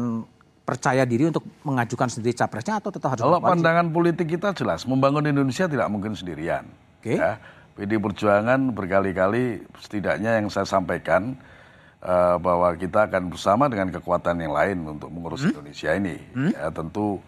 [0.64, 5.24] percaya diri untuk mengajukan sendiri capresnya atau tetap harus Kalau pandangan politik kita jelas, membangun
[5.28, 6.68] Indonesia tidak mungkin sendirian.
[7.00, 7.16] Oke.
[7.16, 7.40] Ya,
[7.78, 11.38] PD Perjuangan berkali-kali setidaknya yang saya sampaikan
[12.02, 16.16] eh, bahwa kita akan bersama dengan kekuatan yang lain untuk mengurus Indonesia ini.
[16.54, 17.22] Ya, tentu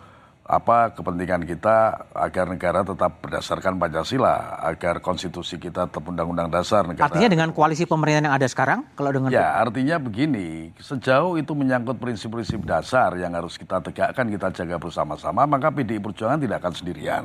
[0.50, 7.06] apa kepentingan kita agar negara tetap berdasarkan Pancasila, agar konstitusi kita tetap undang-undang dasar negara.
[7.06, 12.02] Artinya dengan koalisi pemerintahan yang ada sekarang, kalau dengan Ya, artinya begini, sejauh itu menyangkut
[12.02, 17.24] prinsip-prinsip dasar yang harus kita tegakkan, kita jaga bersama-sama, maka PDI Perjuangan tidak akan sendirian,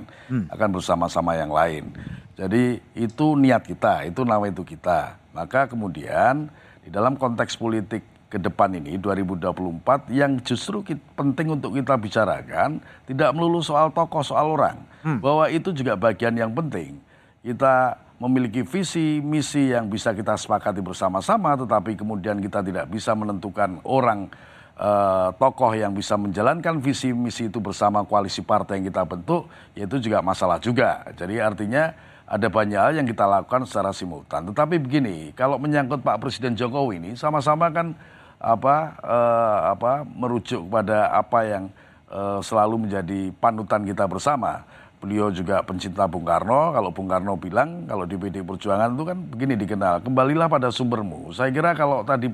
[0.53, 1.89] akan bersama-sama yang lain.
[2.37, 5.17] Jadi itu niat kita, itu nama itu kita.
[5.33, 6.45] Maka kemudian
[6.85, 12.77] di dalam konteks politik ke depan ini 2024 yang justru ki- penting untuk kita bicarakan
[13.09, 14.77] tidak melulu soal tokoh, soal orang.
[15.21, 16.97] Bahwa itu juga bagian yang penting.
[17.41, 23.81] Kita memiliki visi, misi yang bisa kita sepakati bersama-sama, tetapi kemudian kita tidak bisa menentukan
[23.85, 24.29] orang
[24.77, 30.01] eh, tokoh yang bisa menjalankan visi misi itu bersama koalisi partai yang kita bentuk, yaitu
[30.01, 31.05] juga masalah juga.
[31.13, 31.93] Jadi artinya
[32.25, 34.49] ada banyak hal yang kita lakukan secara simultan.
[34.49, 37.93] Tetapi begini, kalau menyangkut Pak Presiden Jokowi ini sama-sama kan
[38.41, 41.63] apa eh, apa merujuk pada apa yang
[42.09, 44.65] eh, selalu menjadi panutan kita bersama.
[44.97, 46.73] Beliau juga pencinta Bung Karno.
[46.73, 51.29] Kalau Bung Karno bilang kalau di PD Perjuangan itu kan begini dikenal, kembalilah pada sumbermu.
[51.29, 52.33] Saya kira kalau tadi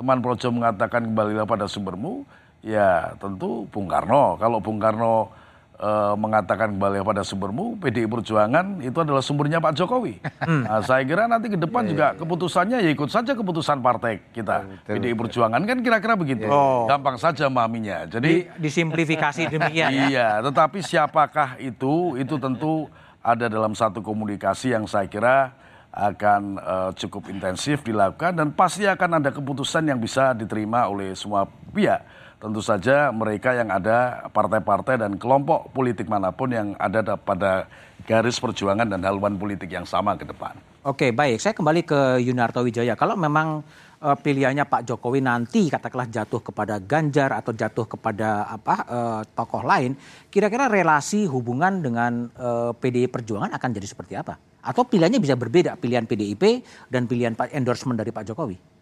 [0.00, 2.24] teman Projo mengatakan kembalilah pada sumbermu,
[2.64, 4.40] ya tentu Bung Karno.
[4.40, 5.28] Kalau Bung Karno
[5.76, 10.18] eh, mengatakan kembali pada sumbermu, PDI Perjuangan itu adalah sumbernya Pak Jokowi.
[10.46, 14.64] Nah, saya kira nanti ke depan juga keputusannya ya ikut saja keputusan partai kita.
[14.88, 16.48] PDI Perjuangan kan kira-kira begitu.
[16.88, 18.08] Gampang saja memahaminya.
[18.08, 20.06] Jadi di, disimplifikasi demikian ya?
[20.08, 22.16] Iya, tetapi siapakah itu?
[22.16, 22.88] Itu tentu
[23.20, 25.52] ada dalam satu komunikasi yang saya kira
[25.96, 31.48] akan eh, cukup intensif dilakukan dan pasti akan ada keputusan yang bisa diterima oleh semua
[31.72, 32.04] pihak.
[32.46, 37.66] Tentu saja mereka yang ada partai-partai dan kelompok politik mana pun yang ada da- pada
[38.06, 40.54] garis perjuangan dan haluan politik yang sama ke depan.
[40.86, 41.42] Oke, baik.
[41.42, 42.94] Saya kembali ke Yunarto Wijaya.
[42.94, 43.66] Kalau memang
[43.98, 49.66] eh, pilihannya Pak Jokowi nanti katakanlah jatuh kepada Ganjar atau jatuh kepada apa eh, tokoh
[49.66, 49.98] lain,
[50.30, 54.38] kira-kira relasi hubungan dengan eh, PDI Perjuangan akan jadi seperti apa?
[54.62, 56.62] Atau pilihannya bisa berbeda, pilihan PDIP
[56.94, 58.75] dan pilihan endorsement dari Pak Jokowi?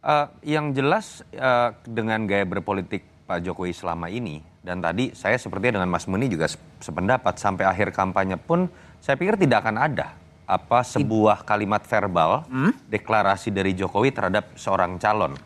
[0.00, 5.76] Eh, yang jelas eh, dengan gaya berpolitik Pak Jokowi selama ini dan tadi saya sepertinya
[5.76, 10.16] dengan Mas Muni juga sep- sependapat sampai akhir kampanye pun saya pikir tidak akan ada
[10.48, 12.48] apa sebuah kalimat verbal
[12.88, 15.36] deklarasi dari Jokowi terhadap seorang calon.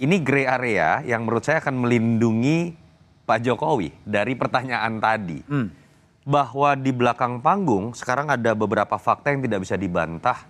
[0.00, 2.72] Ini gray area yang menurut saya akan melindungi
[3.28, 5.44] Pak Jokowi dari pertanyaan tadi.
[6.24, 10.48] Bahwa di belakang panggung sekarang ada beberapa fakta yang tidak bisa dibantah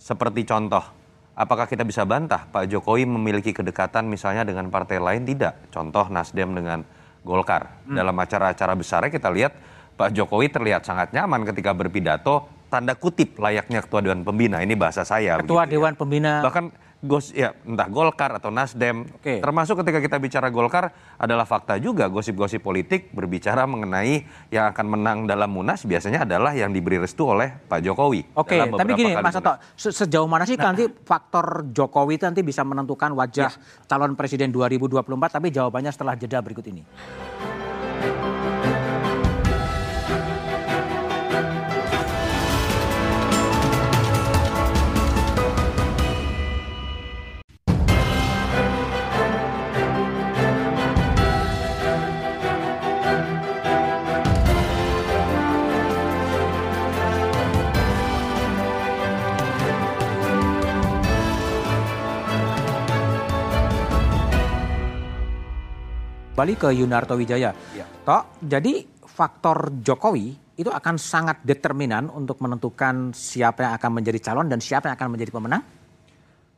[0.00, 1.03] seperti contoh
[1.34, 5.26] Apakah kita bisa bantah Pak Jokowi memiliki kedekatan misalnya dengan partai lain?
[5.26, 5.74] Tidak.
[5.74, 6.86] Contoh Nasdem dengan
[7.26, 7.82] Golkar.
[7.88, 9.52] Dalam acara-acara besarnya kita lihat
[9.98, 14.62] Pak Jokowi terlihat sangat nyaman ketika berpidato, tanda kutip layaknya Ketua Dewan Pembina.
[14.62, 15.42] Ini bahasa saya.
[15.42, 15.74] Ketua ya.
[15.74, 19.04] Dewan Pembina Bahkan gos ya entah Golkar atau Nasdem.
[19.20, 19.38] Oke.
[19.44, 20.90] Termasuk ketika kita bicara Golkar
[21.20, 26.72] adalah fakta juga gosip-gosip politik berbicara mengenai yang akan menang dalam Munas biasanya adalah yang
[26.72, 28.34] diberi restu oleh Pak Jokowi.
[28.34, 29.36] Oke, tapi gini Mas.
[29.36, 33.52] Toto, se- sejauh mana sih nanti faktor Jokowi itu nanti bisa menentukan wajah
[33.84, 36.82] calon presiden 2024, tapi jawabannya setelah jeda berikut ini.
[66.34, 67.54] Balik ke Yunarto Wijaya.
[68.02, 74.50] Tok, jadi faktor Jokowi itu akan sangat determinan untuk menentukan siapa yang akan menjadi calon
[74.50, 75.62] dan siapa yang akan menjadi pemenang?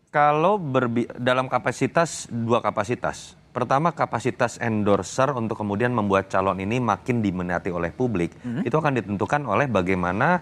[0.09, 3.37] Kalau berbi- dalam kapasitas dua kapasitas.
[3.53, 8.33] Pertama kapasitas endorser untuk kemudian membuat calon ini makin diminati oleh publik.
[8.65, 10.41] Itu akan ditentukan oleh bagaimana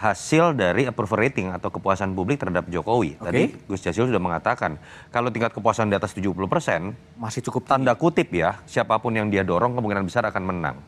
[0.00, 3.20] hasil dari approval rating atau kepuasan publik terhadap Jokowi.
[3.20, 4.80] Tadi Gus Jazil sudah mengatakan
[5.12, 6.32] kalau tingkat kepuasan di atas 70%
[7.20, 10.80] Masih cukup tanda kutip ya, siapa pun yang dia dorong kemungkinan besar akan menang.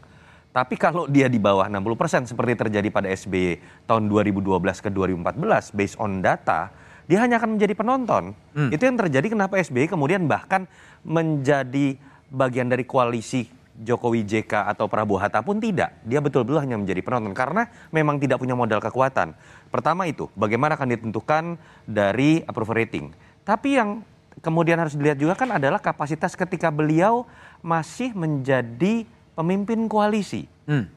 [0.53, 4.49] Tapi kalau dia di bawah 60% seperti terjadi pada SBY tahun 2012
[4.81, 6.73] ke 2014 based on data,
[7.05, 8.33] dia hanya akan menjadi penonton.
[8.73, 10.65] Itu yang terjadi kenapa SBY kemudian bahkan
[11.05, 12.01] menjadi
[12.33, 13.45] bagian dari koalisi
[13.83, 15.99] Jokowi JK atau Prabowo Hatta pun tidak.
[16.07, 19.35] Dia betul-betul hanya menjadi penonton karena memang tidak punya modal kekuatan.
[19.69, 21.45] Pertama itu, bagaimana akan ditentukan
[21.85, 23.11] dari approval rating.
[23.43, 24.07] Tapi yang
[24.41, 27.27] kemudian harus dilihat juga kan adalah kapasitas ketika beliau
[27.61, 30.47] masih menjadi pemimpin koalisi.
[30.65, 30.89] Hmm.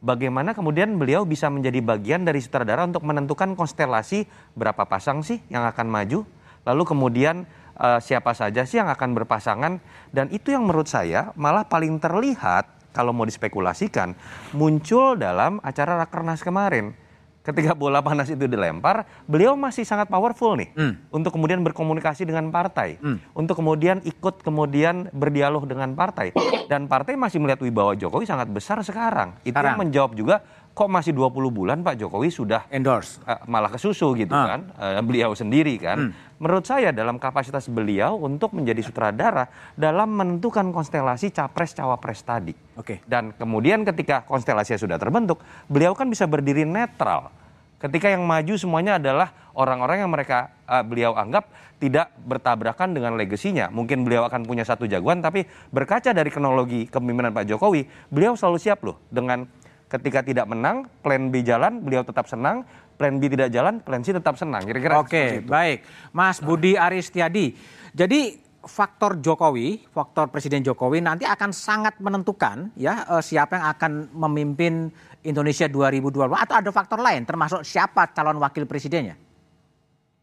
[0.00, 4.24] Bagaimana kemudian beliau bisa menjadi bagian dari sutradara untuk menentukan konstelasi
[4.56, 6.24] berapa pasang sih yang akan maju,
[6.64, 7.44] lalu kemudian
[7.80, 9.80] eh, siapa saja sih yang akan berpasangan,
[10.12, 14.12] dan itu yang menurut saya malah paling terlihat kalau mau dispekulasikan
[14.52, 16.92] muncul dalam acara rakernas kemarin.
[17.40, 20.76] Ketika bola panas itu dilempar, beliau masih sangat powerful nih
[21.08, 23.00] untuk kemudian berkomunikasi dengan partai,
[23.32, 26.36] untuk kemudian ikut kemudian berdialog dengan partai,
[26.68, 29.40] dan partai masih melihat wibawa Jokowi sangat besar sekarang.
[29.40, 29.80] Itu yang Sekarang.
[29.80, 33.20] menjawab juga kok masih 20 bulan Pak Jokowi sudah Endorse.
[33.22, 34.46] eh, malah ke susu gitu Ah.
[34.48, 40.70] kan eh, beliau sendiri kan menurut saya dalam kapasitas beliau untuk menjadi sutradara dalam menentukan
[40.70, 43.02] konstelasi capres cawapres tadi Oke.
[43.04, 47.28] dan kemudian ketika konstelasinya sudah terbentuk beliau kan bisa berdiri netral
[47.76, 53.68] ketika yang maju semuanya adalah orang-orang yang mereka eh, beliau anggap tidak bertabrakan dengan legasinya
[53.68, 58.56] mungkin beliau akan punya satu jagoan tapi berkaca dari kronologi kepemimpinan Pak Jokowi beliau selalu
[58.56, 59.44] siap loh dengan
[59.90, 62.62] ketika tidak menang, plan B jalan, beliau tetap senang,
[62.94, 64.62] plan B tidak jalan, plan C tetap senang.
[64.62, 65.50] Kira-kira Oke, seperti itu.
[65.50, 65.78] baik.
[66.14, 67.58] Mas Budi Aristiadi.
[67.90, 73.92] Jadi faktor Jokowi, faktor Presiden Jokowi nanti akan sangat menentukan ya eh, siapa yang akan
[74.14, 74.92] memimpin
[75.26, 79.18] Indonesia 2024 atau ada faktor lain termasuk siapa calon wakil presidennya?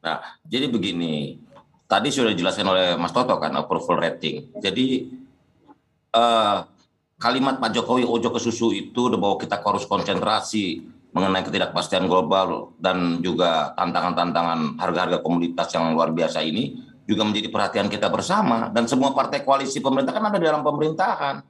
[0.02, 1.44] Nah, jadi begini.
[1.88, 4.60] Tadi sudah dijelaskan oleh Mas Toto kan approval rating.
[4.60, 5.08] Jadi
[6.16, 6.58] eh,
[7.18, 13.26] kalimat Pak Jokowi ojo ke susu itu bahwa kita harus konsentrasi mengenai ketidakpastian global dan
[13.26, 16.78] juga tantangan-tantangan harga-harga komoditas yang luar biasa ini
[17.10, 21.42] juga menjadi perhatian kita bersama dan semua partai koalisi pemerintah kan ada di dalam pemerintahan.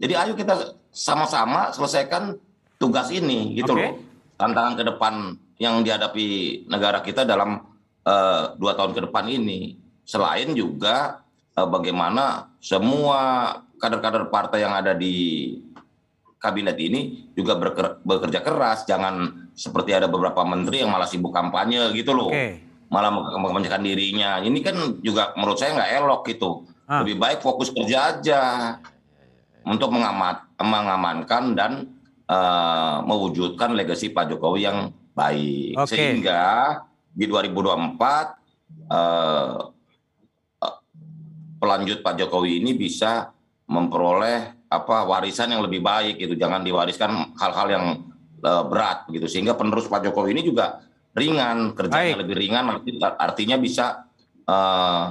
[0.00, 2.40] Jadi ayo kita sama-sama selesaikan
[2.80, 3.84] tugas ini gitu Oke.
[3.84, 3.92] loh.
[4.40, 5.14] Tantangan ke depan
[5.60, 7.60] yang dihadapi negara kita dalam
[8.08, 9.76] eh, dua tahun ke depan ini.
[10.08, 11.20] Selain juga
[11.52, 15.56] eh, bagaimana semua kader-kader partai yang ada di
[16.40, 21.92] kabinet ini juga berker- bekerja keras, jangan seperti ada beberapa menteri yang malah sibuk kampanye
[21.92, 22.60] gitu loh, Oke.
[22.88, 24.40] malah mengkampanyekan dirinya.
[24.40, 26.64] Ini kan juga menurut saya nggak elok gitu.
[26.88, 27.04] Ah.
[27.04, 28.40] Lebih baik fokus kerja aja
[29.68, 31.72] untuk mengamat, mengamankan dan
[32.24, 35.92] eh, mewujudkan legasi Pak Jokowi yang baik, Oke.
[35.92, 36.80] sehingga
[37.12, 38.00] di 2024
[38.88, 39.58] eh,
[41.60, 43.28] pelanjut Pak Jokowi ini bisa
[43.70, 47.84] memperoleh apa warisan yang lebih baik gitu jangan diwariskan hal-hal yang
[48.42, 50.82] eh, berat gitu sehingga penerus Pak Jokowi ini juga
[51.14, 52.22] ringan kerjanya Baik.
[52.26, 54.10] lebih ringan arti- artinya bisa
[54.42, 55.10] eh,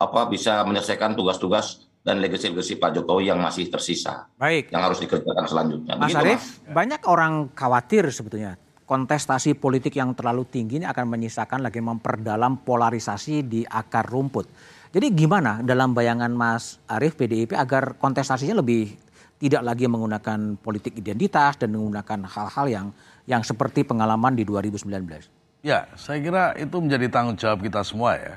[0.00, 4.72] apa bisa menyelesaikan tugas-tugas dan legasi-legasi Pak Jokowi yang masih tersisa Baik.
[4.72, 8.56] yang harus dikerjakan selanjutnya Mas Begitu, Arief, banyak orang khawatir sebetulnya
[8.90, 14.50] kontestasi politik yang terlalu tinggi ini akan menyisakan lagi memperdalam polarisasi di akar rumput.
[14.90, 18.90] Jadi gimana dalam bayangan Mas Arief PDIP agar kontestasinya lebih
[19.38, 22.86] tidak lagi menggunakan politik identitas dan menggunakan hal-hal yang
[23.22, 25.30] yang seperti pengalaman di 2019.
[25.62, 28.34] Ya, saya kira itu menjadi tanggung jawab kita semua ya.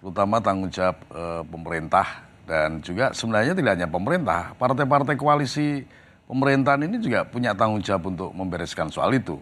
[0.00, 5.84] terutama tanggung jawab eh, pemerintah dan juga sebenarnya tidak hanya pemerintah, partai-partai koalisi
[6.24, 9.36] pemerintahan ini juga punya tanggung jawab untuk membereskan soal itu.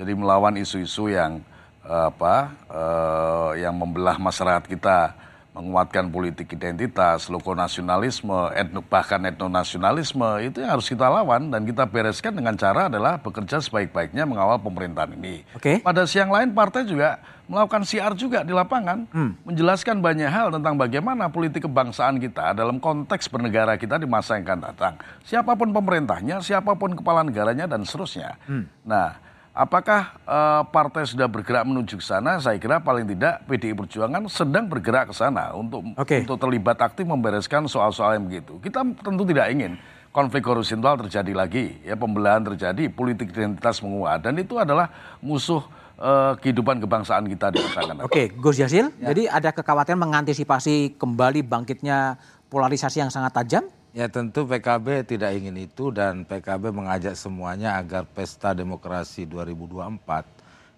[0.00, 1.44] Jadi melawan isu-isu yang
[1.84, 5.12] eh, apa eh, yang membelah masyarakat kita,
[5.50, 11.90] menguatkan politik identitas, loko nasionalisme, etno, bahkan etnonasionalisme itu yang harus kita lawan dan kita
[11.90, 15.42] bereskan dengan cara adalah bekerja sebaik-baiknya mengawal pemerintahan ini.
[15.58, 15.82] Oke.
[15.82, 17.18] Pada siang lain partai juga
[17.50, 19.10] melakukan siar juga di lapangan,
[19.42, 24.46] menjelaskan banyak hal tentang bagaimana politik kebangsaan kita dalam konteks bernegara kita di masa yang
[24.46, 24.94] akan datang.
[25.26, 28.38] Siapa pun pemerintahnya, siapa pun kepala negaranya dan seterusnya.
[28.86, 29.18] Nah,
[29.54, 32.38] apakah eh, partai sudah bergerak menuju ke sana?
[32.38, 36.22] Saya kira paling tidak PDI Perjuangan sedang bergerak ke sana untuk Oke.
[36.24, 38.58] untuk terlibat aktif membereskan soal-soal yang begitu.
[38.62, 39.76] Kita tentu tidak ingin
[40.10, 44.90] konflik horizontal terjadi lagi, ya pembelahan terjadi, politik identitas menguat dan itu adalah
[45.22, 45.62] musuh
[45.98, 47.94] eh, kehidupan kebangsaan kita di masa.
[48.02, 52.18] Oke, Gus Jasil, jadi ada kekhawatiran mengantisipasi kembali bangkitnya
[52.50, 53.64] polarisasi yang sangat tajam?
[53.90, 59.98] Ya tentu PKB tidak ingin itu dan PKB mengajak semuanya agar pesta demokrasi 2024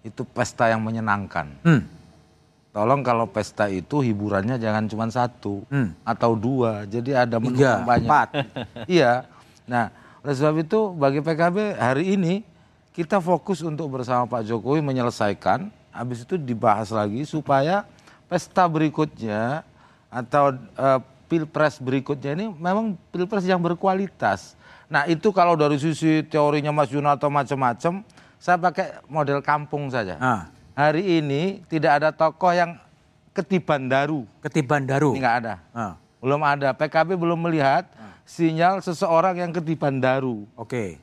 [0.01, 1.53] itu pesta yang menyenangkan.
[1.61, 1.85] Hmm.
[2.73, 5.93] Tolong kalau pesta itu hiburannya jangan cuma satu Hmm.
[6.01, 8.09] atau dua, jadi ada menu Tiga, banyak.
[8.09, 8.27] empat.
[8.97, 9.29] iya.
[9.69, 9.93] Nah,
[10.25, 12.41] oleh sebab itu bagi PKB hari ini
[12.97, 17.85] kita fokus untuk bersama Pak Jokowi menyelesaikan, habis itu dibahas lagi supaya
[18.25, 19.61] pesta berikutnya
[20.09, 24.55] atau eh, pilpres berikutnya ini memang pilpres yang berkualitas.
[24.87, 28.05] Nah itu kalau dari sisi teorinya Mas Yunarto macam-macam,
[28.37, 30.19] saya pakai model kampung saja.
[30.19, 30.41] Ah.
[30.73, 32.77] Hari ini tidak ada tokoh yang
[33.33, 34.25] ketiban daru.
[34.41, 35.13] Ketiban Daru.
[35.13, 35.55] Ini nggak ada.
[35.73, 36.71] Ah, Belum ada.
[36.73, 37.89] PKB belum melihat
[38.23, 40.47] sinyal seseorang yang ketiban daru.
[40.55, 41.01] Oke.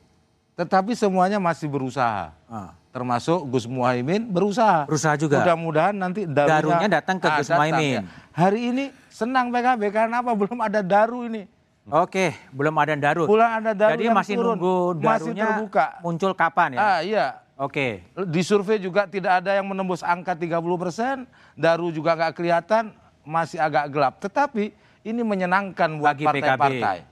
[0.57, 2.33] Tetapi semuanya masih berusaha.
[2.47, 2.73] Ah.
[2.91, 4.83] Termasuk Gus Muhaimin berusaha.
[4.83, 5.39] Berusaha juga.
[5.39, 7.93] Mudah-mudahan nanti darunya, Darunya datang ke Gus datang, Muhaimin.
[7.95, 8.01] ya.
[8.31, 10.31] Hari ini senang PKB karena apa?
[10.31, 11.43] Belum ada daru ini.
[11.89, 13.25] Oke, belum ada Daru.
[13.25, 14.53] Belum ada Daru Jadi yang masih turun.
[14.53, 15.85] nunggu Masih Darunya terbuka.
[16.05, 16.79] muncul kapan ya?
[16.79, 17.25] Ah iya.
[17.57, 18.05] Oke.
[18.29, 21.25] Di survei juga tidak ada yang menembus angka 30 persen.
[21.57, 22.93] Daru juga nggak kelihatan,
[23.25, 24.13] masih agak gelap.
[24.21, 27.10] Tetapi ini menyenangkan buat partai-partai.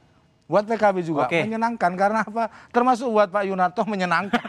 [0.49, 1.45] Buat PKB juga Oke.
[1.45, 2.49] menyenangkan karena apa?
[2.73, 4.41] Termasuk buat Pak Yunarto menyenangkan.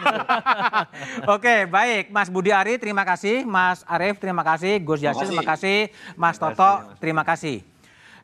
[1.36, 2.08] Oke, baik.
[2.08, 3.44] Mas Budi Ari, terima kasih.
[3.44, 4.80] Mas Arief, terima kasih.
[4.80, 5.92] Gus Yasin, terima kasih.
[6.16, 7.60] Mas Toto, terima kasih.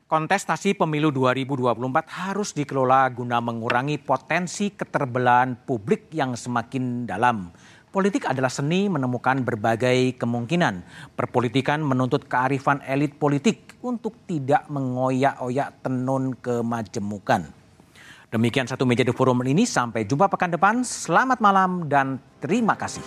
[0.09, 1.77] Kontestasi pemilu 2024
[2.09, 7.53] harus dikelola guna mengurangi potensi keterbelahan publik yang semakin dalam.
[7.93, 10.81] Politik adalah seni menemukan berbagai kemungkinan.
[11.13, 17.66] Perpolitikan menuntut kearifan elit politik untuk tidak mengoyak-oyak tenun kemajemukan.
[18.27, 19.63] Demikian satu meja di forum ini.
[19.63, 20.83] Sampai jumpa pekan depan.
[20.83, 23.05] Selamat malam dan terima kasih.